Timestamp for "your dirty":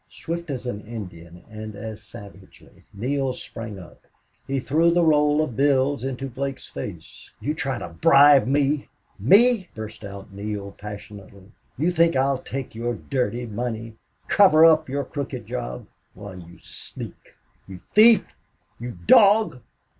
12.73-13.45